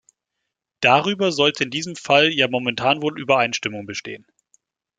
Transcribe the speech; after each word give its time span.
Darüber 0.79 1.31
sollte 1.31 1.63
in 1.63 1.69
diesem 1.69 1.95
Fall 1.95 2.33
ja 2.33 2.47
momentan 2.47 3.03
wohl 3.03 3.19
Übereinstimmung 3.19 3.85
bestehen. 3.85 4.25